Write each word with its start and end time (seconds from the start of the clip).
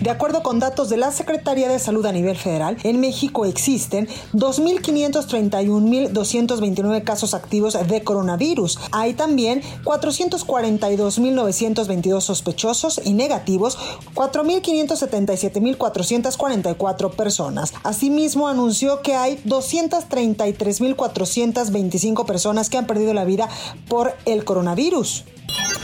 De 0.00 0.08
acuerdo 0.08 0.42
con 0.42 0.60
datos 0.60 0.88
de 0.88 0.96
la 0.96 1.12
Secretaría 1.12 1.68
de 1.68 1.78
Salud 1.78 2.06
a 2.06 2.12
nivel 2.12 2.34
federal, 2.34 2.78
en 2.84 3.00
México 3.00 3.44
existen 3.44 4.08
2.531.229 4.32 7.04
casos 7.04 7.34
activos 7.34 7.76
de 7.86 8.02
coronavirus. 8.02 8.78
Hay 8.92 9.12
también 9.12 9.60
442.922 9.84 12.22
sospechosos 12.22 12.98
y 13.04 13.12
negativos, 13.12 13.76
4.577.444 14.14 17.10
personas. 17.10 17.74
Asimismo, 17.82 18.48
anunció 18.48 19.02
que 19.02 19.16
hay 19.16 19.36
233.425 19.44 22.24
personas 22.24 22.70
que 22.70 22.78
han 22.78 22.86
perdido 22.86 23.12
la 23.12 23.26
vida 23.26 23.50
por 23.86 24.14
el 24.24 24.44
coronavirus. 24.44 25.26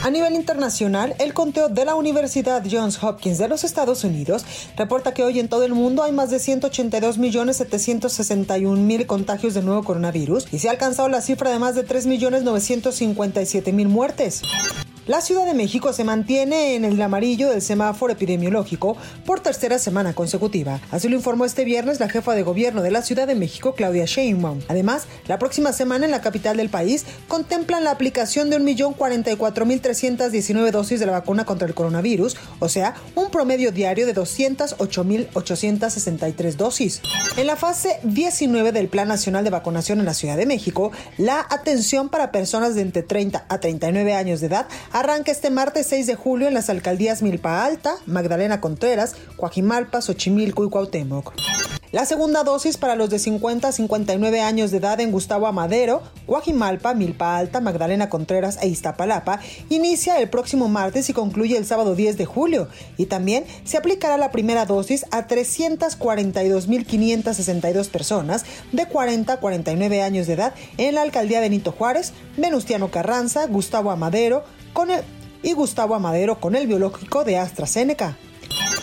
A 0.03 0.11
nivel 0.11 0.35
internacional, 0.35 1.15
el 1.19 1.33
conteo 1.33 1.69
de 1.69 1.83
la 1.83 1.95
Universidad 1.95 2.63
Johns 2.69 3.01
Hopkins 3.03 3.39
de 3.39 3.47
los 3.47 3.63
Estados 3.63 4.03
Unidos 4.03 4.45
reporta 4.77 5.11
que 5.13 5.23
hoy 5.23 5.39
en 5.39 5.49
todo 5.49 5.63
el 5.63 5.73
mundo 5.73 6.03
hay 6.03 6.11
más 6.11 6.29
de 6.29 6.37
182.761.000 6.37 9.05
contagios 9.07 9.55
de 9.55 9.63
nuevo 9.63 9.83
coronavirus 9.83 10.53
y 10.53 10.59
se 10.59 10.67
ha 10.67 10.71
alcanzado 10.71 11.09
la 11.09 11.21
cifra 11.21 11.49
de 11.49 11.57
más 11.59 11.75
de 11.75 11.85
3.957.000 11.85 13.87
muertes. 13.87 14.43
La 15.07 15.21
Ciudad 15.21 15.45
de 15.45 15.53
México 15.53 15.93
se 15.93 16.03
mantiene 16.03 16.75
en 16.75 16.83
el 16.83 17.01
amarillo 17.01 17.49
del 17.49 17.61
semáforo 17.61 18.11
epidemiológico 18.11 18.97
por 19.25 19.39
tercera 19.39 19.79
semana 19.79 20.13
consecutiva. 20.13 20.81
Así 20.91 21.07
lo 21.07 21.15
informó 21.15 21.45
este 21.45 21.63
viernes 21.63 22.01
la 22.01 22.09
jefa 22.09 22.35
de 22.35 22.43
gobierno 22.43 22.81
de 22.81 22.91
la 22.91 23.01
Ciudad 23.01 23.25
de 23.25 23.33
México, 23.33 23.73
Claudia 23.73 24.03
Sheinbaum. 24.03 24.59
Además, 24.67 25.05
la 25.29 25.39
próxima 25.39 25.71
semana 25.71 26.03
en 26.03 26.11
la 26.11 26.19
capital 26.19 26.57
del 26.57 26.67
país 26.67 27.05
contemplan 27.29 27.85
la 27.85 27.91
aplicación 27.91 28.49
de 28.49 28.59
1.044.319 28.59 30.71
dosis 30.71 30.99
de 30.99 31.05
la 31.05 31.13
vacuna 31.13 31.45
contra 31.45 31.69
el 31.69 31.73
coronavirus, 31.73 32.35
o 32.59 32.67
sea, 32.67 32.93
un 33.15 33.31
promedio 33.31 33.71
diario 33.71 34.07
de 34.07 34.13
208.863 34.13 36.55
dosis. 36.55 37.01
En 37.37 37.47
la 37.47 37.55
fase 37.55 38.01
19 38.03 38.73
del 38.73 38.89
Plan 38.89 39.07
Nacional 39.07 39.45
de 39.45 39.51
Vacunación 39.51 39.99
en 39.99 40.05
la 40.05 40.13
Ciudad 40.13 40.35
de 40.35 40.45
México, 40.45 40.91
la 41.17 41.47
atención 41.49 42.09
para 42.09 42.33
personas 42.33 42.75
de 42.75 42.81
entre 42.81 43.03
30 43.03 43.45
a 43.47 43.59
39 43.61 44.13
años 44.13 44.41
de 44.41 44.47
edad 44.47 44.67
arranca 44.99 45.31
este 45.31 45.51
martes 45.51 45.85
6 45.87 46.07
de 46.07 46.15
julio 46.15 46.47
en 46.47 46.55
las 46.55 46.71
alcaldías 46.71 47.21
Milpa 47.21 47.63
Alta, 47.63 47.93
Magdalena 48.07 48.59
Contreras, 48.59 49.15
Coajimalpa, 49.35 50.01
Xochimilco 50.01 50.65
y 50.65 50.69
Cuauhtémoc. 50.69 51.33
La 51.91 52.05
segunda 52.05 52.43
dosis 52.43 52.75
para 52.75 52.97
los 52.97 53.09
de 53.09 53.17
50 53.17 53.69
a 53.69 53.71
59 53.71 54.41
años 54.41 54.71
de 54.71 54.77
edad 54.77 54.99
en 54.99 55.11
Gustavo 55.11 55.47
Amadero, 55.47 56.03
Guajimalpa, 56.27 56.93
Milpa 56.93 57.37
Alta, 57.37 57.61
Magdalena 57.61 58.09
Contreras 58.09 58.59
e 58.61 58.67
Iztapalapa 58.67 59.39
inicia 59.69 60.19
el 60.19 60.29
próximo 60.29 60.67
martes 60.67 61.09
y 61.09 61.13
concluye 61.13 61.57
el 61.57 61.65
sábado 61.65 61.95
10 61.95 62.17
de 62.17 62.25
julio. 62.25 62.67
Y 62.97 63.05
también 63.05 63.45
se 63.63 63.77
aplicará 63.77 64.17
la 64.17 64.31
primera 64.31 64.65
dosis 64.65 65.05
a 65.11 65.27
342.562 65.27 67.89
personas 67.89 68.43
de 68.73 68.85
40 68.85 69.31
a 69.31 69.39
49 69.39 70.01
años 70.01 70.27
de 70.27 70.33
edad 70.33 70.53
en 70.77 70.95
la 70.95 71.03
alcaldía 71.03 71.39
Benito 71.39 71.71
Juárez, 71.71 72.11
Venustiano 72.35 72.91
Carranza, 72.91 73.47
Gustavo 73.47 73.91
Amadero, 73.91 74.43
y 75.43 75.53
Gustavo 75.53 75.95
Amadero 75.95 76.39
con 76.39 76.55
el 76.55 76.67
biológico 76.67 77.23
de 77.23 77.37
AstraZeneca. 77.37 78.17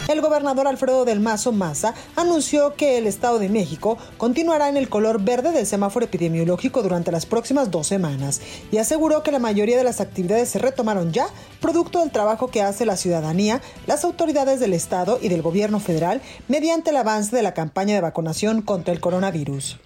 El 0.08 0.20
gobernador 0.20 0.66
Alfredo 0.66 1.06
del 1.06 1.20
Mazo 1.20 1.50
Maza 1.50 1.94
anunció 2.14 2.74
que 2.74 2.98
el 2.98 3.06
Estado 3.06 3.38
de 3.38 3.48
México 3.48 3.96
continuará 4.18 4.68
en 4.68 4.76
el 4.76 4.90
color 4.90 5.22
verde 5.22 5.50
del 5.52 5.66
semáforo 5.66 6.04
epidemiológico 6.04 6.82
durante 6.82 7.10
las 7.10 7.24
próximas 7.24 7.70
dos 7.70 7.86
semanas 7.86 8.42
y 8.70 8.76
aseguró 8.76 9.22
que 9.22 9.32
la 9.32 9.38
mayoría 9.38 9.78
de 9.78 9.84
las 9.84 10.02
actividades 10.02 10.50
se 10.50 10.58
retomaron 10.58 11.12
ya, 11.12 11.26
producto 11.60 12.00
del 12.00 12.10
trabajo 12.10 12.48
que 12.48 12.60
hace 12.60 12.84
la 12.84 12.98
ciudadanía, 12.98 13.62
las 13.86 14.04
autoridades 14.04 14.60
del 14.60 14.74
Estado 14.74 15.18
y 15.22 15.28
del 15.28 15.40
gobierno 15.40 15.80
federal 15.80 16.20
mediante 16.48 16.90
el 16.90 16.96
avance 16.98 17.34
de 17.34 17.42
la 17.42 17.54
campaña 17.54 17.94
de 17.94 18.02
vacunación 18.02 18.60
contra 18.60 18.92
el 18.92 19.00
coronavirus. 19.00 19.78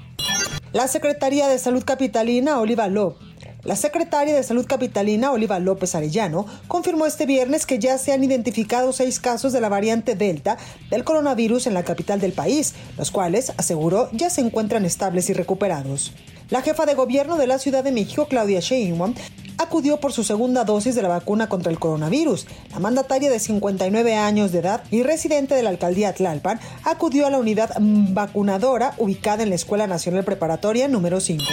La 0.72 0.88
Secretaría 0.88 1.47
de 1.47 1.58
Salud 1.58 1.84
Capitalina, 1.84 2.58
Oliva 2.58 2.88
López, 2.88 3.27
la 3.64 3.76
secretaria 3.76 4.34
de 4.34 4.42
Salud 4.42 4.66
Capitalina, 4.66 5.32
Oliva 5.32 5.58
López 5.58 5.94
Arellano, 5.94 6.46
confirmó 6.69 7.06
este 7.06 7.26
viernes 7.26 7.66
que 7.66 7.78
ya 7.78 7.98
se 7.98 8.12
han 8.12 8.22
identificado 8.22 8.92
seis 8.92 9.19
casos 9.19 9.52
de 9.52 9.60
la 9.60 9.69
variante 9.69 10.14
Delta 10.14 10.58
del 10.91 11.04
coronavirus 11.04 11.66
en 11.66 11.74
la 11.74 11.82
capital 11.82 12.20
del 12.20 12.32
país, 12.32 12.74
los 12.96 13.10
cuales, 13.10 13.52
aseguró, 13.56 14.08
ya 14.12 14.30
se 14.30 14.42
encuentran 14.42 14.84
estables 14.84 15.28
y 15.28 15.32
recuperados. 15.32 16.12
La 16.50 16.62
jefa 16.62 16.86
de 16.86 16.94
gobierno 16.94 17.36
de 17.36 17.46
la 17.46 17.58
Ciudad 17.58 17.84
de 17.84 17.92
México, 17.92 18.26
Claudia 18.26 18.60
Sheinbaum, 18.60 19.14
acudió 19.58 19.98
por 19.98 20.12
su 20.12 20.25
segunda 20.25 20.64
dosis 20.64 20.94
de 20.94 21.02
la 21.02 21.08
vacuna 21.08 21.48
contra 21.48 21.70
el 21.70 21.78
coronavirus. 21.78 22.46
La 22.70 22.78
mandataria 22.78 23.28
de 23.28 23.40
59 23.40 24.14
años 24.14 24.52
de 24.52 24.60
edad 24.60 24.82
y 24.90 25.02
residente 25.02 25.54
de 25.54 25.62
la 25.62 25.70
alcaldía 25.70 26.14
Tlalpan 26.14 26.60
acudió 26.84 27.26
a 27.26 27.30
la 27.30 27.38
unidad 27.38 27.75
vacunadora 27.78 28.94
ubicada 28.98 29.42
en 29.42 29.50
la 29.50 29.56
Escuela 29.56 29.86
Nacional 29.86 30.25
Preparatoria 30.25 30.88
número 30.88 31.20
5. 31.20 31.44